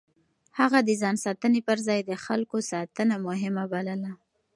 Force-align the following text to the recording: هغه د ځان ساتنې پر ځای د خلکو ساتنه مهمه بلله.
هغه 0.59 0.79
د 0.87 0.89
ځان 1.01 1.15
ساتنې 1.25 1.61
پر 1.67 1.77
ځای 1.87 1.99
د 2.03 2.11
خلکو 2.25 2.57
ساتنه 2.71 3.15
مهمه 3.27 3.63
بلله. 3.73 4.11